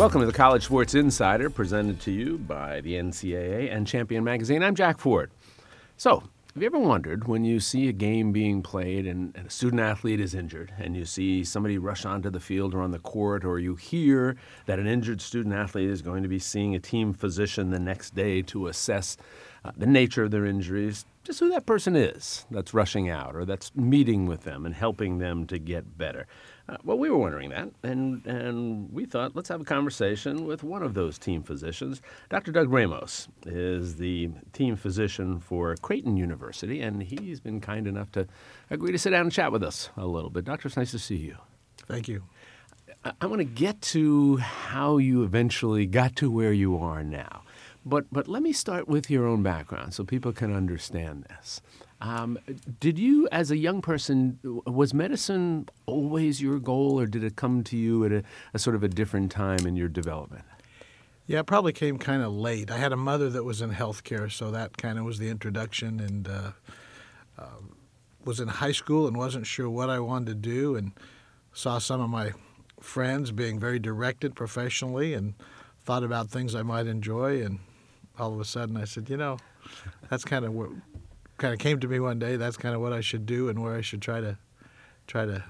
[0.00, 4.62] Welcome to the College Sports Insider, presented to you by the NCAA and Champion Magazine.
[4.62, 5.30] I'm Jack Ford.
[5.98, 6.20] So,
[6.54, 9.82] have you ever wondered when you see a game being played and, and, a student
[9.82, 13.44] athlete is injured, and you see somebody rush onto the field or on the court,
[13.44, 17.12] or you hear that an injured student athlete is going to be seeing a team
[17.12, 19.18] physician the next day to assess
[19.66, 23.44] uh, the nature of their injuries, just who that person is that's rushing out or
[23.44, 26.26] that's meeting with them and helping them to get better?
[26.68, 30.62] Uh, well, we were wondering that, and, and we thought let's have a conversation with
[30.62, 32.00] one of those team physicians.
[32.28, 32.52] Dr.
[32.52, 38.26] Doug Ramos is the team physician for Creighton University, and he's been kind enough to
[38.70, 40.44] agree to sit down and chat with us a little bit.
[40.44, 41.36] Doctor, it's nice to see you.
[41.88, 42.22] Thank you.
[43.04, 47.42] I, I want to get to how you eventually got to where you are now.
[47.84, 51.62] But, but let me start with your own background so people can understand this.
[52.00, 52.38] Um,
[52.78, 57.62] did you, as a young person, was medicine always your goal, or did it come
[57.64, 58.22] to you at a,
[58.54, 60.44] a sort of a different time in your development?
[61.26, 62.70] Yeah, it probably came kind of late.
[62.70, 66.00] I had a mother that was in healthcare, so that kind of was the introduction,
[66.00, 66.52] and uh,
[67.38, 67.60] uh,
[68.24, 70.92] was in high school and wasn't sure what I wanted to do, and
[71.52, 72.32] saw some of my
[72.80, 75.34] friends being very directed professionally, and
[75.84, 77.58] thought about things I might enjoy, and
[78.18, 79.36] all of a sudden I said, you know,
[80.08, 80.70] that's kind of what
[81.40, 82.36] kind of came to me one day.
[82.36, 84.38] That's kind of what I should do and where I should try to
[85.08, 85.42] try to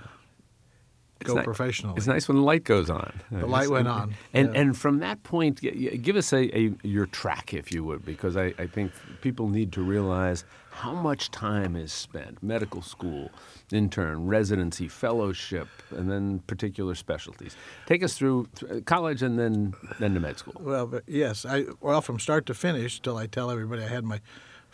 [1.24, 1.94] go it's professionally.
[1.98, 3.20] It's nice when the light goes on.
[3.30, 4.60] The light went on, and yeah.
[4.60, 8.54] and from that point, give us a, a your track, if you would, because I,
[8.58, 13.30] I think people need to realize how much time is spent medical school,
[13.70, 17.56] intern, residency, fellowship, and then particular specialties.
[17.86, 18.48] Take us through
[18.86, 20.54] college and then then to med school.
[20.60, 24.20] Well, yes, I well from start to finish till I tell everybody I had my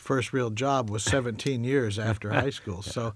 [0.06, 2.82] first real job was 17 years after high school.
[2.96, 3.14] So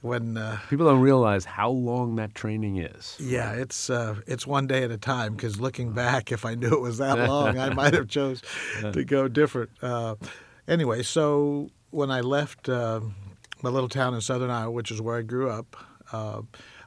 [0.00, 3.16] when uh, people don't realize how long that training is.
[3.20, 5.36] Yeah, it's uh, it's one day at a time.
[5.36, 8.42] Because looking back, if I knew it was that long, I might have chose
[8.80, 9.70] to go different.
[9.82, 10.16] Uh,
[10.66, 13.00] anyway, so when I left uh,
[13.62, 15.76] my little town in southern Iowa, which is where I grew up.
[16.12, 16.42] Uh,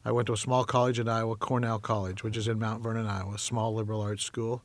[0.06, 3.08] I went to a small college in Iowa, Cornell College, which is in Mount Vernon,
[3.08, 4.62] Iowa, small liberal arts school.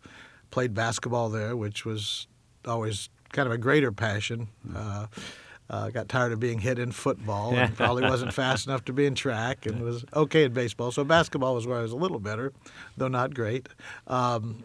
[0.51, 2.27] Played basketball there, which was
[2.67, 4.49] always kind of a greater passion.
[4.75, 5.07] Uh,
[5.71, 9.05] uh, got tired of being hit in football and probably wasn't fast enough to be
[9.05, 10.91] in track and was okay in baseball.
[10.91, 12.53] So basketball was where I was a little better,
[12.97, 13.69] though not great.
[14.07, 14.65] Um,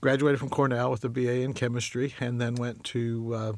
[0.00, 3.52] graduated from Cornell with a BA in chemistry and then went to uh,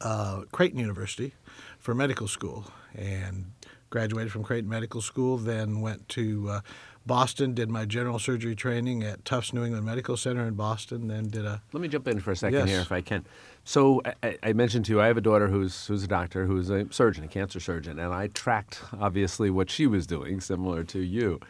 [0.00, 1.34] uh, Creighton University
[1.78, 3.52] for medical school and
[3.90, 5.38] graduated from Creighton Medical School.
[5.38, 6.60] Then went to uh,
[7.08, 11.28] Boston, did my general surgery training at Tufts New England Medical Center in Boston, then
[11.28, 11.60] did a.
[11.72, 12.68] Let me jump in for a second yes.
[12.68, 13.26] here, if I can.
[13.64, 16.70] So I, I, mentioned to you, I have a daughter who's who's a doctor, who's
[16.70, 21.00] a surgeon, a cancer surgeon, and I tracked obviously what she was doing, similar to
[21.00, 21.40] you,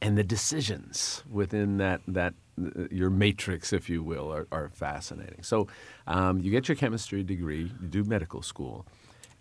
[0.00, 2.32] and the decisions within that that
[2.90, 5.42] your matrix, if you will, are, are fascinating.
[5.42, 5.68] So
[6.06, 8.86] um, you get your chemistry degree, you do medical school.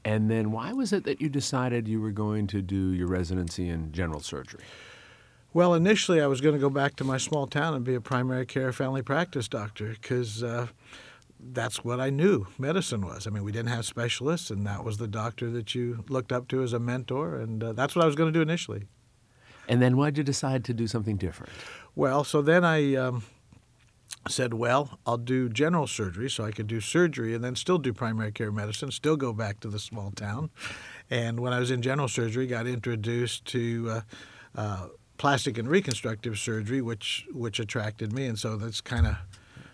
[0.05, 3.69] And then why was it that you decided you were going to do your residency
[3.69, 4.63] in general surgery?
[5.53, 8.01] Well, initially, I was going to go back to my small town and be a
[8.01, 10.67] primary care family practice doctor because uh,
[11.39, 13.25] that's what I knew medicine was.
[13.25, 16.47] I mean, we didn't have specialists, and that was the doctor that you looked up
[16.49, 18.83] to as a mentor, and uh, that's what I was going to do initially.
[19.67, 21.51] And then why'd you decide to do something different?
[21.95, 23.23] Well, so then I um,
[24.27, 27.93] said, well, I'll do general surgery so I could do surgery and then still do
[27.93, 30.49] primary care medicine, still go back to the small town.
[31.09, 34.01] And when I was in general surgery, got introduced to uh,
[34.55, 39.15] uh, plastic and reconstructive surgery, which which attracted me, and so that's kind of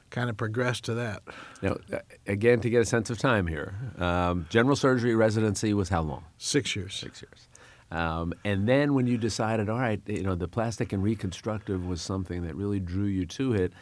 [0.09, 1.23] kind of progressed to that.
[1.61, 5.89] Now, uh, again, to get a sense of time here, um, general surgery residency was
[5.89, 6.23] how long?
[6.37, 6.93] Six years.
[6.93, 7.47] Six years.
[7.91, 12.01] Um, and then when you decided, all right, you know, the plastic and reconstructive was
[12.01, 13.73] something that really drew you to it,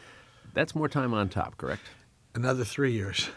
[0.52, 1.82] that's more time on top, correct?
[2.34, 3.28] Another three years.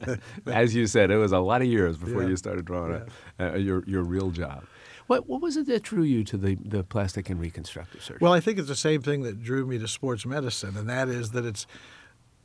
[0.46, 2.28] As you said, it was a lot of years before yeah.
[2.28, 3.02] you started drawing
[3.38, 3.52] yeah.
[3.52, 4.64] uh, your your real job.
[5.08, 8.18] What, what was it that drew you to the, the plastic and reconstructive surgery?
[8.20, 11.08] Well, I think it's the same thing that drew me to sports medicine, and that
[11.08, 11.66] is that it's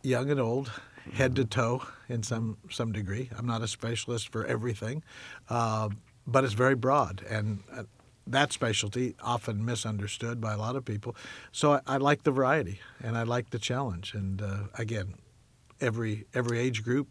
[0.02, 0.72] young and old,
[1.14, 3.30] head to toe in some, some degree.
[3.38, 5.04] I'm not a specialist for everything,
[5.50, 5.90] uh,
[6.26, 7.22] but it's very broad.
[7.30, 7.84] And uh,
[8.28, 11.18] that specialty often misunderstood by a lot of people.
[11.52, 14.14] So I, I like the variety and I like the challenge.
[14.14, 15.16] And uh, again,
[15.82, 17.10] every every age group,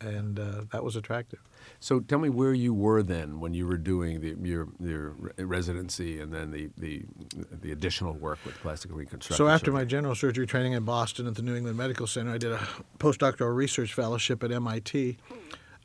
[0.00, 1.40] and uh, that was attractive.
[1.78, 6.20] So tell me where you were then when you were doing the, your your residency
[6.20, 7.04] and then the, the
[7.50, 9.36] the additional work with plastic reconstruction.
[9.36, 9.74] So after surgery.
[9.80, 12.60] my general surgery training in Boston at the New England Medical Center, I did a
[12.98, 15.18] postdoctoral research fellowship at MIT,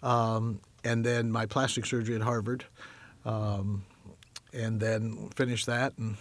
[0.03, 2.65] um, and then my plastic surgery at Harvard,
[3.25, 3.85] um,
[4.53, 6.17] and then finished that and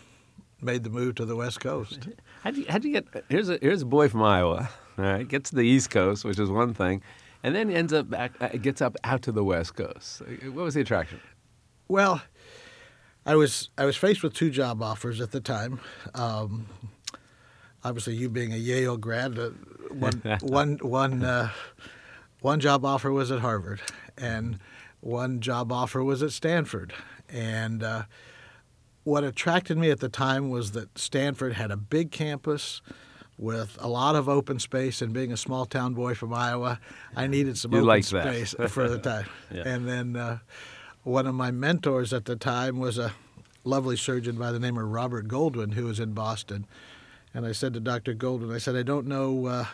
[0.60, 2.08] made the move to the West Coast.
[2.42, 3.06] How'd you, how'd you get?
[3.30, 4.68] Here's a here's a boy from Iowa.
[4.98, 7.02] All right, gets to the East Coast, which is one thing,
[7.44, 10.22] and then ends up back, uh, gets up out to the West Coast.
[10.44, 11.20] What was the attraction?
[11.86, 12.22] Well,
[13.26, 15.78] I was I was faced with two job offers at the time.
[16.14, 16.66] Um,
[17.84, 19.50] obviously, you being a Yale grad, uh,
[19.90, 21.50] one one one uh,
[22.40, 23.82] one job offer was at Harvard,
[24.16, 24.58] and
[25.00, 26.94] one job offer was at Stanford,
[27.28, 28.02] and uh,
[29.04, 32.80] what attracted me at the time was that Stanford had a big campus
[33.36, 36.78] with a lot of open space and being a small town boy from Iowa,
[37.16, 38.04] I needed some You open that.
[38.04, 39.26] space for the time.
[39.50, 39.62] Yeah.
[39.66, 40.38] And then uh,
[41.02, 43.12] one of my mentors at the time was a
[43.64, 46.66] lovely surgeon by the name of Robert Goldwyn, who was in Boston.
[47.32, 48.14] And I said to Dr.
[48.14, 49.64] Goldwyn, I said, I don't know uh,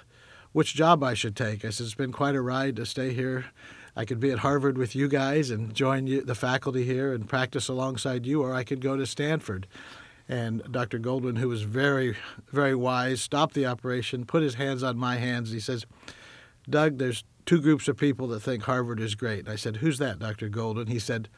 [0.53, 1.65] which job I should take.
[1.65, 3.47] I said, it's been quite a ride to stay here.
[3.97, 7.29] I could be at Harvard with you guys and join you, the faculty here and
[7.29, 9.67] practice alongside you, or I could go to Stanford.
[10.31, 11.00] And Dr.
[11.00, 12.17] Goldwyn, who was very,
[12.53, 15.50] very wise, stopped the operation, put his hands on my hands.
[15.50, 15.85] He says,
[16.69, 19.41] Doug, there's two groups of people that think Harvard is great.
[19.41, 20.49] And I said, Who's that, Dr.
[20.49, 20.88] Goldwyn?
[20.88, 21.29] He said,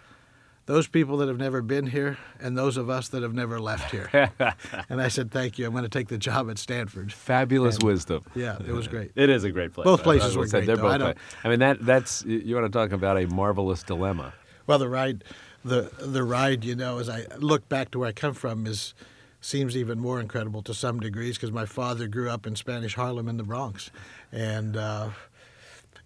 [0.67, 3.91] Those people that have never been here and those of us that have never left
[3.93, 4.11] here.
[4.91, 5.65] and I said, Thank you.
[5.65, 7.15] I'm going to take the job at Stanford.
[7.15, 8.25] Fabulous wisdom.
[8.35, 9.13] Yeah, it was great.
[9.15, 9.87] It is a great place.
[9.87, 10.99] Both places I were great, They're though.
[10.99, 14.35] both I I mean that that's you- you want to talk about a marvelous dilemma.
[14.67, 15.25] Well, the ride,
[15.65, 18.95] the the ride, you know, as I look back to where I come from, is
[19.41, 23.29] seems even more incredible to some degrees because my father grew up in Spanish Harlem
[23.29, 23.91] in the Bronx,
[24.31, 25.11] and uh,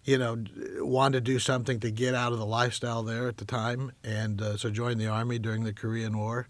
[0.03, 0.43] you know,
[0.79, 4.41] wanted to do something to get out of the lifestyle there at the time, and
[4.41, 6.47] uh, so joined the army during the Korean War,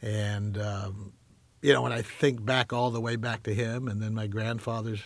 [0.00, 1.12] and um,
[1.62, 4.26] you know, when I think back all the way back to him, and then my
[4.26, 5.02] grandfather's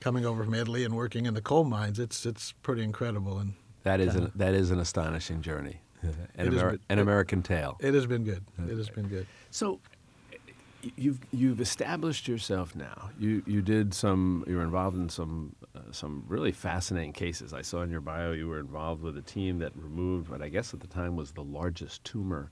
[0.00, 3.54] coming over from Italy and working in the coal mines, it's it's pretty incredible and.
[3.84, 5.82] That is an, that is an astonishing journey,
[6.36, 7.76] an, Ameri- been- an American tale.
[7.80, 8.44] It has been good.
[8.68, 9.26] It has been good.
[9.50, 9.80] So
[10.96, 13.10] you've you've established yourself now.
[13.18, 14.44] You you did some.
[14.46, 17.52] You were involved in some uh, some really fascinating cases.
[17.52, 20.48] I saw in your bio you were involved with a team that removed what I
[20.48, 22.50] guess at the time was the largest tumor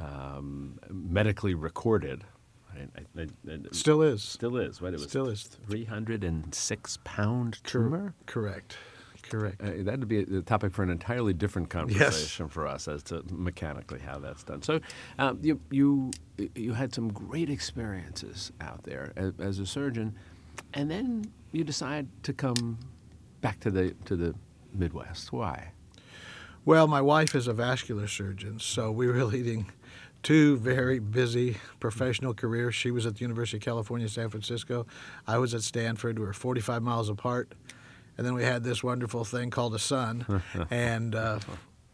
[0.00, 2.24] um, medically recorded.
[2.74, 2.80] I,
[3.18, 4.22] I, I, I- Still is.
[4.22, 4.80] still is.
[4.80, 4.92] Right?
[4.94, 5.42] It was Still is.
[5.44, 8.14] three hundred and six pound tumor.
[8.26, 8.76] Correct.
[9.22, 9.60] Correct.
[9.60, 14.00] Uh, that'd be a topic for an entirely different conversation for us as to mechanically
[14.00, 14.62] how that's done.
[14.62, 14.80] So,
[15.18, 16.10] um, you you
[16.54, 20.14] you had some great experiences out there as, as a surgeon,
[20.74, 22.78] and then you decide to come
[23.40, 24.34] back to the to the
[24.74, 25.32] Midwest.
[25.32, 25.72] Why?
[26.64, 29.66] Well, my wife is a vascular surgeon, so we were leading
[30.22, 32.74] two very busy professional careers.
[32.74, 34.86] She was at the University of California, San Francisco.
[35.26, 36.18] I was at Stanford.
[36.18, 37.52] We were 45 miles apart.
[38.16, 40.42] And then we had this wonderful thing called a son.
[40.70, 41.38] and uh,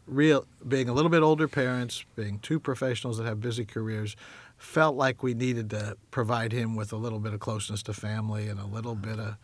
[0.07, 4.15] real, being a little bit older parents, being two professionals that have busy careers,
[4.57, 8.47] felt like we needed to provide him with a little bit of closeness to family
[8.47, 9.37] and a little bit of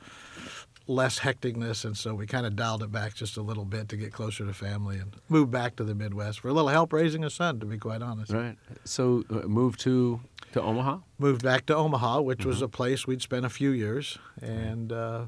[0.87, 3.97] less hecticness, and so we kind of dialed it back just a little bit to
[3.97, 7.23] get closer to family and moved back to the Midwest for a little help raising
[7.23, 8.31] a son, to be quite honest.
[8.31, 8.55] Right.
[8.83, 10.99] So, uh, moved to to Omaha.
[11.17, 15.25] Moved back to Omaha, which was a place we'd spent a few years, and uh,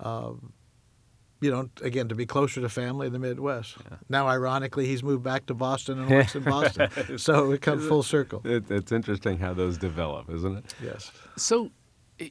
[0.00, 0.32] uh,
[1.40, 3.76] you know, again to be closer to family in the Midwest.
[4.08, 8.02] Now, ironically, he's moved back to Boston and works in Boston, so it comes full
[8.02, 8.40] circle.
[8.44, 10.74] It, it's interesting how those develop, isn't it?
[10.82, 11.10] Yes.
[11.36, 11.70] So,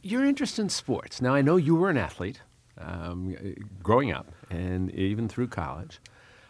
[0.02, 1.22] your interest in sports.
[1.22, 2.42] Now, I know you were an athlete
[2.80, 3.36] um,
[3.84, 6.00] growing up and even through college,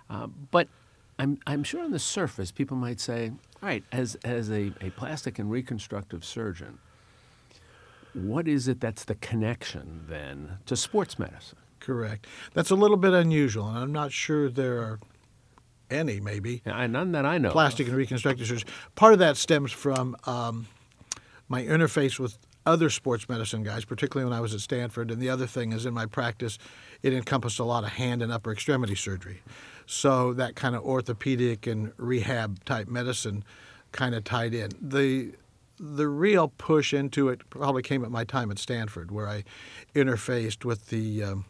[0.10, 0.70] uh, but
[1.20, 3.32] I'm, I'm sure on the surface people might say,
[3.62, 6.80] all right, as, as a, a plastic and reconstructive surgeon,
[8.14, 11.58] what is it that's the connection then to sports medicine?
[11.86, 12.26] Correct.
[12.54, 15.00] That's a little bit unusual, and I'm not sure there are
[15.92, 16.64] any, maybe.
[16.66, 17.50] Yeah, none that I know.
[17.50, 17.54] of.
[17.54, 18.68] plastic and reconstructive surgery.
[18.96, 20.66] Part of that stems from um,
[21.48, 25.12] my interface with other sports medicine guys, particularly when I was at Stanford.
[25.12, 26.58] And the other thing is, in my practice,
[27.04, 29.44] it encompassed a lot of hand and upper extremity surgery.
[29.86, 33.44] So that kind of orthopedic and rehab type medicine
[33.92, 34.72] kind of tied in.
[34.82, 35.34] The
[35.78, 39.44] the real push into it probably came at my time at Stanford, where I
[39.94, 41.46] interfaced with the um,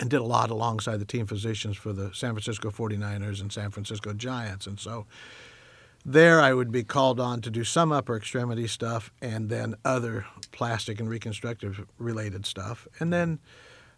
[0.00, 3.70] and did a lot alongside the team physicians for the San Francisco 49ers and San
[3.70, 4.66] Francisco Giants.
[4.66, 5.06] And so
[6.04, 10.26] there I would be called on to do some upper extremity stuff and then other
[10.52, 12.86] plastic and reconstructive related stuff.
[13.00, 13.40] And then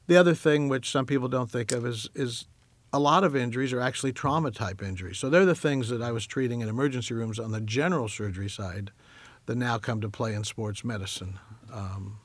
[0.07, 2.47] the other thing which some people don't think of is is
[2.93, 5.19] a lot of injuries are actually trauma type injuries.
[5.19, 8.51] So they're the things that I was treating in emergency rooms on the general surgery
[8.51, 8.91] side
[9.47, 11.39] that now come to play in sports medicine.
[11.73, 12.19] Um,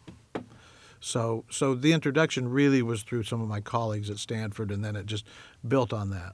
[0.99, 4.95] so, so the introduction really was through some of my colleagues at Stanford, and then
[4.95, 5.25] it just
[5.67, 6.33] built on that.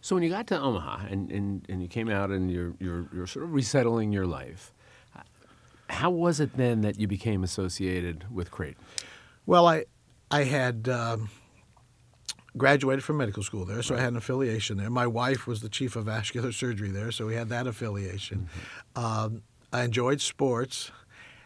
[0.00, 3.08] So when you got to Omaha and, and, and you came out and you're, you're,
[3.12, 4.72] you're sort of resettling your life,
[5.90, 8.82] how was it then that you became associated with Creighton?
[9.46, 9.84] Well, I
[10.30, 11.28] I had um,
[12.56, 14.90] graduated from medical school there, so I had an affiliation there.
[14.90, 18.48] My wife was the chief of vascular surgery there, so we had that affiliation.
[18.96, 19.04] Mm-hmm.
[19.04, 19.42] Um,
[19.72, 20.90] I enjoyed sports.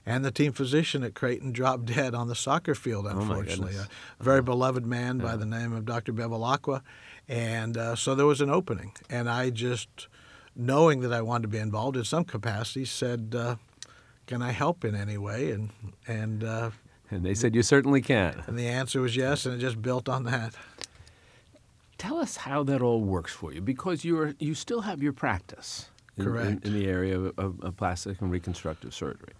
[0.09, 3.73] And the team physician at Creighton dropped dead on the soccer field, Oh, unfortunately.
[3.73, 3.89] goodness.
[4.19, 6.13] a very beloved man by the name of Dr.
[6.15, 6.81] Bevilacqua.
[7.29, 8.93] And uh, so there was an opening.
[9.11, 10.09] And I just,
[10.57, 13.57] knowing that I wanted to be involved in some capacity, said, uh,
[14.27, 15.51] Can I help in any way?
[15.51, 15.71] And,
[16.07, 16.71] and, uh,
[17.11, 18.43] And they said you certainly can.
[18.47, 20.55] and the answer was yes, and it just built on that.
[21.99, 25.13] Tell us how that all works for you, because you are you still have your
[25.13, 26.65] practice in, in- Correct.
[26.67, 29.33] in, the area of, of, of plastic and reconstructive surgery,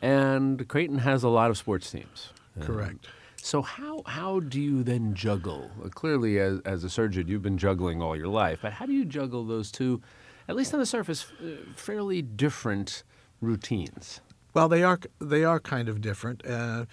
[0.00, 2.32] and Creighton has a lot of sports teams.
[2.60, 3.06] Correct.
[3.42, 5.70] So how how do you then juggle?
[5.82, 8.92] Uh, clearly, as, as a surgeon, you've been juggling all your life, but how do
[8.92, 10.02] you juggle those two,
[10.46, 13.02] at least on the surface, uh, fairly different
[13.40, 14.20] routines?
[14.52, 16.44] Well, they are they are kind of different.
[16.46, 16.84] Uh,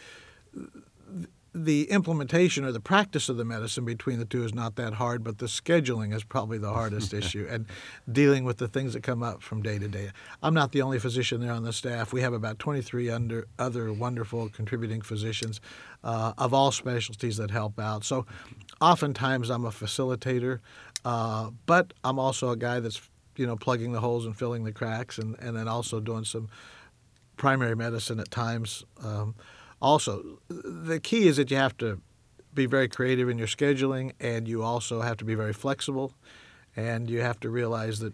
[1.66, 5.24] the implementation or the practice of the medicine between the two is not that hard,
[5.24, 7.66] but the scheduling is probably the hardest issue, and
[8.12, 10.12] dealing with the things that come up from day to day.
[10.42, 12.14] I'm not the only physician there on the staff.
[12.14, 15.60] We have about 23 under, other wonderful contributing physicians
[16.04, 18.04] uh, of all specialties that help out.
[18.04, 18.26] So,
[18.80, 20.60] oftentimes I'm a facilitator,
[21.04, 23.02] uh, but I'm also a guy that's
[23.36, 26.50] you know plugging the holes and filling the cracks, and, and then also doing some
[27.38, 28.84] primary medicine at times.
[29.04, 29.36] Um,
[29.82, 32.02] also, the key is that you have to
[32.54, 36.14] be very creative in your scheduling, and you also have to be very flexible,
[36.76, 38.14] and you have to realize that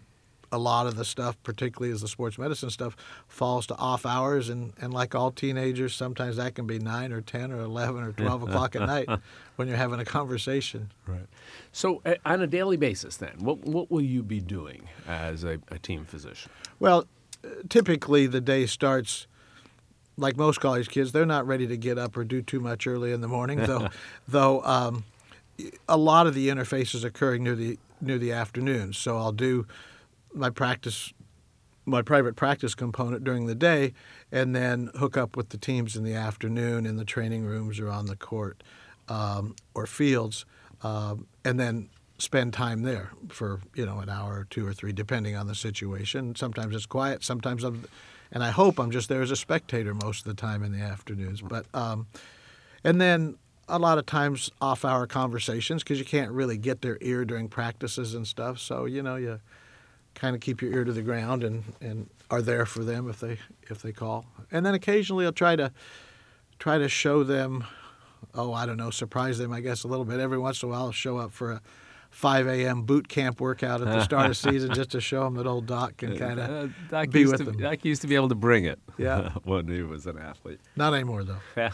[0.52, 2.94] a lot of the stuff, particularly as the sports medicine stuff,
[3.26, 7.20] falls to off hours, and, and like all teenagers, sometimes that can be nine or
[7.20, 9.08] ten or eleven or twelve o'clock at night
[9.56, 10.92] when you're having a conversation.
[11.06, 11.26] Right.
[11.72, 15.58] So, uh, on a daily basis, then, what what will you be doing as a,
[15.70, 16.52] a team physician?
[16.78, 17.06] Well,
[17.68, 19.26] typically the day starts
[20.16, 21.12] like most college kids.
[21.12, 23.88] They're not ready to get up or do too much early in the morning, though.
[24.28, 25.04] though um,
[25.88, 28.92] a lot of the interface is occurring near the near the afternoon.
[28.92, 29.66] So I'll do
[30.32, 31.12] my practice,
[31.84, 33.94] my private practice component during the day,
[34.32, 37.88] and then hook up with the teams in the afternoon in the training rooms or
[37.88, 38.62] on the court
[39.08, 40.44] um, or fields,
[40.82, 44.92] um, and then spend time there for you know an hour or two or three,
[44.92, 46.34] depending on the situation.
[46.34, 47.24] Sometimes it's quiet.
[47.24, 47.84] Sometimes I'm,
[48.34, 50.80] and I hope I'm just there as a spectator most of the time in the
[50.80, 51.40] afternoons.
[51.40, 52.08] But um,
[52.82, 53.38] and then
[53.68, 58.14] a lot of times off-hour conversations because you can't really get their ear during practices
[58.14, 58.58] and stuff.
[58.58, 59.40] So you know you
[60.14, 63.20] kind of keep your ear to the ground and, and are there for them if
[63.20, 63.38] they
[63.70, 64.26] if they call.
[64.50, 65.72] And then occasionally I'll try to
[66.58, 67.64] try to show them,
[68.34, 70.18] oh I don't know, surprise them I guess a little bit.
[70.18, 71.62] Every once in a while I'll show up for a
[72.14, 72.82] 5 a.m.
[72.82, 75.96] boot camp workout at the start of season just to show them that old Doc
[75.96, 77.56] can kind of Uh, be used with to, them.
[77.58, 78.78] Doc used to be able to bring it.
[78.98, 79.30] Yeah.
[79.42, 80.60] when he was an athlete.
[80.76, 81.38] Not anymore though.
[81.56, 81.72] Yeah.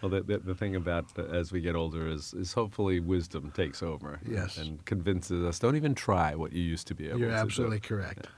[0.00, 3.50] Well, the, the, the thing about uh, as we get older is, is hopefully wisdom
[3.50, 4.20] takes over.
[4.24, 4.56] Yes.
[4.58, 7.20] And convinces us don't even try what you used to be able to do.
[7.24, 7.42] You're to do.
[7.42, 8.28] absolutely correct.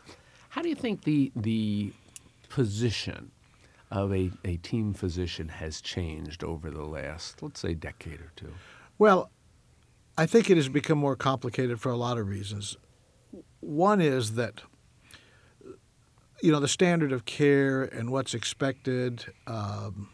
[0.49, 1.93] How do you think the the
[2.49, 3.31] position
[3.91, 8.55] of a, a team physician has changed over the last, let's say, decade or two?
[8.99, 9.31] Well,
[10.19, 12.77] I think it has become more complicated for a lot of reasons.
[13.61, 14.63] One is that,
[16.43, 20.09] you know, the standard of care and what's expected um,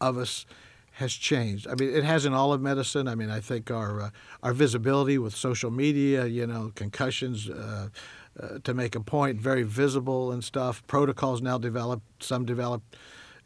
[0.00, 0.46] of us
[0.92, 1.66] has changed.
[1.66, 3.08] I mean, it has in all of medicine.
[3.08, 4.10] I mean, I think our uh,
[4.44, 7.50] our visibility with social media, you know, concussions.
[7.50, 7.88] Uh,
[8.40, 10.86] uh, to make a point, very visible and stuff.
[10.86, 12.96] Protocols now developed, some developed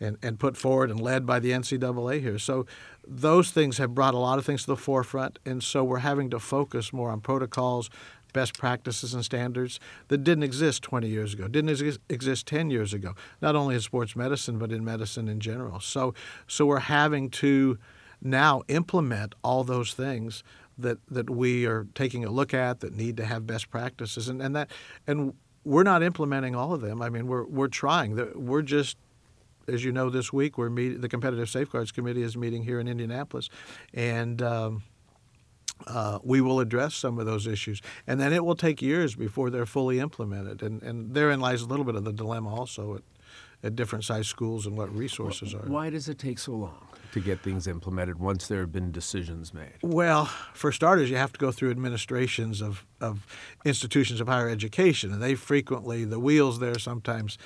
[0.00, 2.38] and, and put forward and led by the NCAA here.
[2.38, 2.66] So
[3.06, 6.30] those things have brought a lot of things to the forefront, and so we're having
[6.30, 7.90] to focus more on protocols,
[8.32, 12.92] best practices, and standards that didn't exist 20 years ago, didn't exist, exist 10 years
[12.92, 15.80] ago, not only in sports medicine, but in medicine in general.
[15.80, 16.14] So,
[16.46, 17.78] so we're having to
[18.20, 20.42] now implement all those things
[20.78, 24.42] that, that we are taking a look at that need to have best practices, and,
[24.42, 24.70] and that
[25.06, 25.34] and
[25.64, 27.00] we're not implementing all of them.
[27.00, 28.16] I mean, we're we're trying.
[28.34, 28.96] We're just
[29.68, 32.88] as you know, this week we're meet, the Competitive Safeguards Committee is meeting here in
[32.88, 33.48] Indianapolis,
[33.92, 34.82] and um,
[35.86, 37.80] uh, we will address some of those issues.
[38.06, 41.66] And then it will take years before they're fully implemented, and and therein lies a
[41.66, 43.02] little bit of the dilemma also at,
[43.62, 45.66] at different size schools and what resources are.
[45.66, 49.54] Why does it take so long to get things implemented once there have been decisions
[49.54, 49.72] made?
[49.82, 53.24] Well, for starters, you have to go through administrations of, of
[53.64, 57.38] institutions of higher education, and they frequently, the wheels there sometimes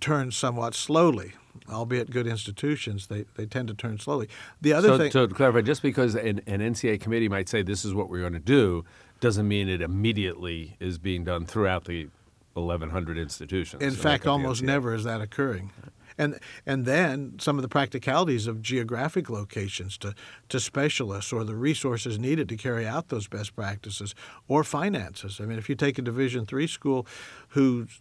[0.00, 1.32] turn somewhat slowly,
[1.70, 4.28] albeit good institutions, they, they tend to turn slowly.
[4.60, 5.10] The other So, thing.
[5.10, 8.20] so to clarify, just because an, an NCAA committee might say this is what we're
[8.20, 8.84] going to do,
[9.20, 12.08] doesn't mean it immediately is being done throughout the
[12.54, 13.82] 1,100 institutions.
[13.82, 15.72] In fact, almost never is that occurring.
[16.18, 20.14] And and then some of the practicalities of geographic locations to,
[20.48, 24.14] to specialists or the resources needed to carry out those best practices
[24.48, 25.40] or finances.
[25.42, 27.06] I mean, if you take a Division three school,
[27.48, 28.00] who's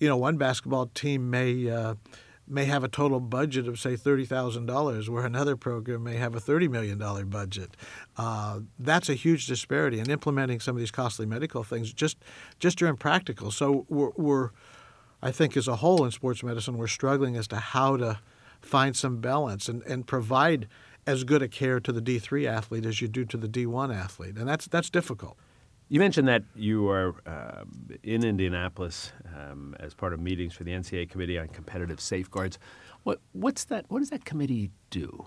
[0.00, 1.94] you know one basketball team may uh,
[2.48, 6.34] may have a total budget of say thirty thousand dollars, where another program may have
[6.34, 7.76] a thirty million dollar budget.
[8.16, 10.00] Uh, that's a huge disparity.
[10.00, 12.16] And implementing some of these costly medical things just
[12.58, 13.52] just are impractical.
[13.52, 14.50] So we're, we're
[15.22, 18.18] I think as a whole in sports medicine, we're struggling as to how to
[18.60, 20.66] find some balance and, and provide
[21.06, 24.36] as good a care to the D3 athlete as you do to the D1 athlete.
[24.36, 25.36] And that's, that's difficult.
[25.90, 27.64] You mentioned that you are uh,
[28.04, 32.60] in Indianapolis um, as part of meetings for the NCAA Committee on Competitive Safeguards.
[33.02, 33.86] What, what's that?
[33.88, 35.26] What does that committee do?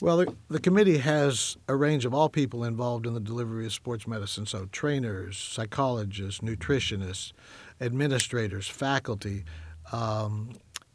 [0.00, 3.72] Well, the, the committee has a range of all people involved in the delivery of
[3.72, 4.46] sports medicine.
[4.46, 7.32] So, trainers, psychologists, nutritionists,
[7.80, 9.42] administrators, faculty,
[9.90, 10.50] um,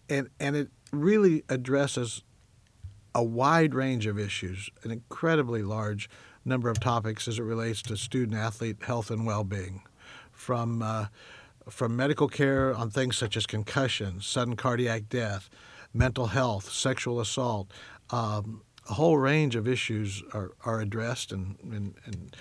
[0.07, 2.23] and, and it really addresses
[3.13, 6.09] a wide range of issues, an incredibly large
[6.45, 9.83] number of topics as it relates to student athlete health and well being,
[10.31, 11.07] from, uh,
[11.69, 15.49] from medical care on things such as concussion, sudden cardiac death,
[15.93, 17.71] mental health, sexual assault.
[18.09, 22.35] Um, a whole range of issues are, are addressed, and, and, and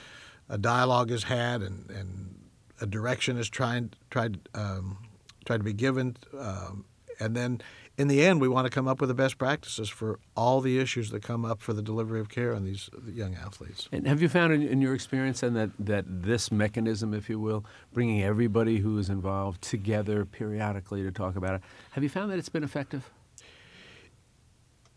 [0.48, 2.34] a dialogue is had, and, and
[2.80, 4.98] a direction is tried, tried, um,
[5.44, 6.16] tried to be given.
[6.36, 6.84] Um,
[7.20, 7.60] and then
[8.02, 10.80] in the end, we want to come up with the best practices for all the
[10.80, 13.88] issues that come up for the delivery of care on these young athletes.
[13.92, 17.38] And have you found in, in your experience then that, that this mechanism, if you
[17.38, 21.60] will, bringing everybody who is involved together periodically to talk about it,
[21.92, 23.08] have you found that it's been effective?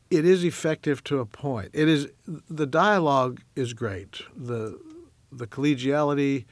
[0.09, 1.69] It is effective to a point.
[1.73, 4.21] It is the dialogue is great.
[4.35, 4.79] the
[5.31, 6.45] The collegiality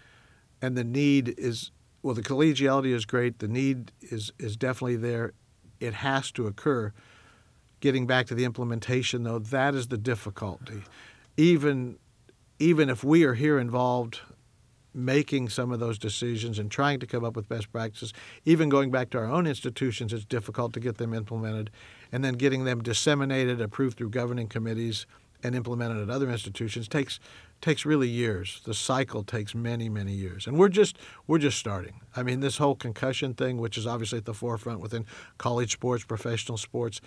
[0.61, 1.71] and the need is
[2.03, 2.13] well.
[2.13, 3.39] The collegiality is great.
[3.39, 5.33] The need is is definitely there.
[5.83, 6.93] It has to occur.
[7.81, 10.83] Getting back to the implementation, though, that is the difficulty.
[11.35, 11.97] Even
[12.59, 14.21] even if we are here involved
[14.93, 18.13] making some of those decisions and trying to come up with best practices,
[18.45, 21.71] even going back to our own institutions, it's difficult to get them implemented,
[22.11, 25.07] and then getting them disseminated, approved through governing committees,
[25.43, 27.19] and implemented at other institutions takes
[27.63, 28.61] takes really years.
[28.65, 32.01] The cycle takes many, many years, and we're just we're just starting.
[32.15, 35.05] I mean, this whole concussion thing, which is obviously at the forefront within
[35.37, 36.99] college sports, professional sports,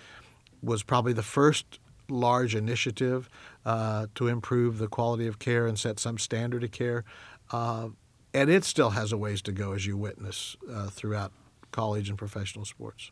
[0.61, 3.29] was probably the first large initiative
[3.65, 7.03] uh, to improve the quality of care and set some standard of care.
[7.51, 7.89] Uh,
[8.33, 11.31] and it still has a ways to go, as you witness uh, throughout
[11.71, 13.11] college and professional sports.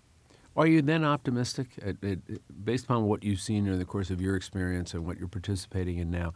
[0.57, 2.19] Are you then optimistic, at, at,
[2.63, 5.97] based upon what you've seen in the course of your experience and what you're participating
[5.97, 6.33] in now,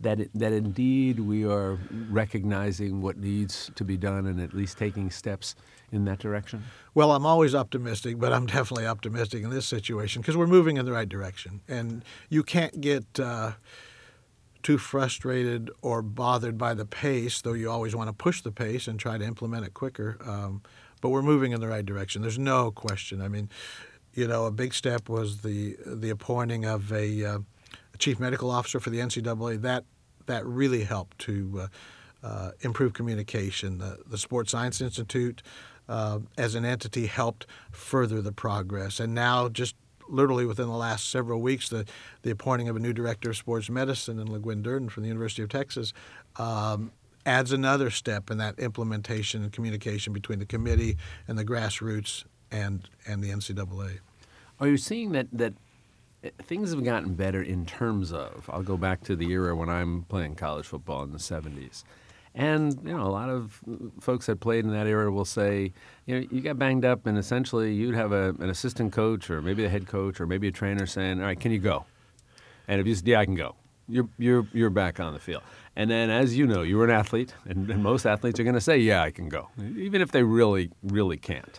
[0.00, 1.78] that it, that indeed we are
[2.10, 5.54] recognizing what needs to be done and at least taking steps
[5.92, 6.64] in that direction?
[6.94, 10.86] Well, I'm always optimistic, but I'm definitely optimistic in this situation because we're moving in
[10.86, 13.52] the right direction, and you can't get uh,
[14.62, 18.88] too frustrated or bothered by the pace, though you always want to push the pace
[18.88, 20.18] and try to implement it quicker.
[20.24, 20.62] Um,
[21.00, 22.22] but we're moving in the right direction.
[22.22, 23.22] There's no question.
[23.22, 23.48] I mean,
[24.12, 27.42] you know, a big step was the the appointing of a, uh, a
[28.00, 29.62] chief medical officer for the NCAA.
[29.62, 29.84] That
[30.26, 31.68] that really helped to
[32.22, 33.78] uh, uh, improve communication.
[33.78, 35.42] The, the Sports Science Institute,
[35.88, 39.00] uh, as an entity, helped further the progress.
[39.00, 39.76] And now, just
[40.08, 41.86] literally within the last several weeks, the,
[42.22, 45.42] the appointing of a new director of sports medicine in LeGuin Durden from the University
[45.42, 45.92] of Texas
[46.36, 46.92] um,
[47.24, 50.96] adds another step in that implementation and communication between the committee
[51.28, 53.98] and the grassroots and, and the NCAA.
[54.58, 55.54] Are you seeing that, that
[56.42, 60.02] things have gotten better in terms of, I'll go back to the era when I'm
[60.02, 61.84] playing college football in the 70s.
[62.34, 63.60] And you know, a lot of
[64.00, 65.72] folks that played in that era will say,
[66.06, 69.42] you know, you got banged up, and essentially you'd have a, an assistant coach, or
[69.42, 71.86] maybe a head coach, or maybe a trainer saying, "All right, can you go?"
[72.68, 73.56] And if you said, "Yeah, I can go,"
[73.88, 75.42] you're you're you're back on the field.
[75.74, 78.54] And then, as you know, you were an athlete, and, and most athletes are going
[78.54, 81.58] to say, "Yeah, I can go," even if they really really can't.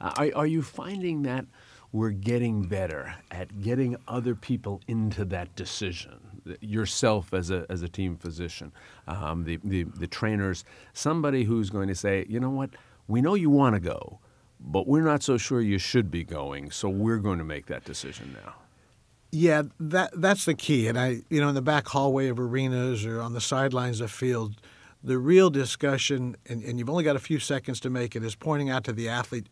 [0.00, 1.46] Uh, are, are you finding that?
[1.92, 6.18] We're getting better at getting other people into that decision.
[6.60, 8.72] Yourself as a, as a team physician,
[9.06, 12.70] um, the, the, the trainers, somebody who's going to say, you know what,
[13.06, 14.18] we know you want to go,
[14.58, 17.84] but we're not so sure you should be going, so we're going to make that
[17.84, 18.54] decision now.
[19.30, 20.88] Yeah, that that's the key.
[20.88, 24.10] And I, you know, in the back hallway of arenas or on the sidelines of
[24.10, 24.56] fields,
[25.02, 28.34] the real discussion, and, and you've only got a few seconds to make it, is
[28.34, 29.46] pointing out to the athlete,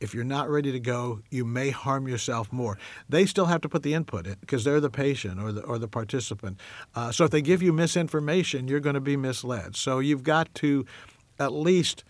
[0.00, 2.78] if you're not ready to go, you may harm yourself more.
[3.08, 5.78] They still have to put the input in because they're the patient or the or
[5.78, 6.58] the participant.
[6.94, 9.76] Uh, so if they give you misinformation, you're going to be misled.
[9.76, 10.86] So you've got to
[11.38, 12.04] at least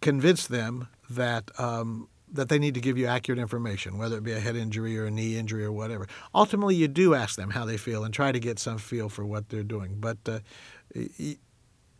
[0.00, 4.32] convince them that um, that they need to give you accurate information, whether it be
[4.32, 6.08] a head injury or a knee injury or whatever.
[6.34, 9.24] Ultimately, you do ask them how they feel and try to get some feel for
[9.24, 9.96] what they're doing.
[10.00, 10.40] But uh,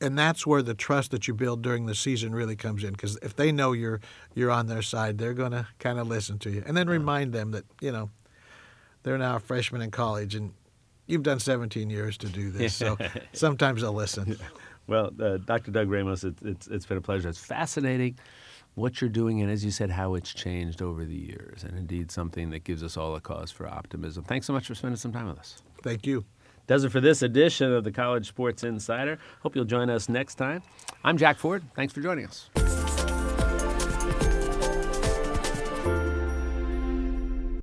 [0.04, 3.16] and that's where the trust that you build during the season really comes in because
[3.22, 4.00] if they know you're
[4.34, 7.32] you're on their side, they're going to kind of listen to you and then remind
[7.32, 8.10] them that you know
[9.02, 10.52] they're now a freshman in college and
[11.06, 12.96] you've done 17 years to do this, so
[13.32, 14.36] sometimes they'll listen.
[14.86, 15.70] Well, uh, Dr.
[15.70, 17.28] Doug Ramos, it, it's, it's been a pleasure.
[17.28, 18.18] It's fascinating
[18.74, 22.10] what you're doing, and as you said, how it's changed over the years, and indeed
[22.10, 24.24] something that gives us all a cause for optimism.
[24.24, 25.62] Thanks so much for spending some time with us.
[25.82, 26.24] Thank you.
[26.66, 29.18] Does it for this edition of the College Sports Insider.
[29.42, 30.62] Hope you'll join us next time.
[31.02, 31.62] I'm Jack Ford.
[31.74, 32.48] Thanks for joining us.